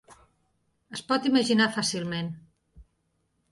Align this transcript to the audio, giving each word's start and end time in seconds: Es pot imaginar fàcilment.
Es 0.99 1.03
pot 1.11 1.27
imaginar 1.31 1.69
fàcilment. 1.77 2.35